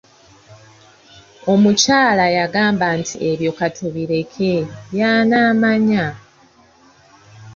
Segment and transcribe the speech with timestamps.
[1.53, 4.53] Omukyala yagamba nti ebyo katubireke
[4.97, 6.05] y’anaamanya.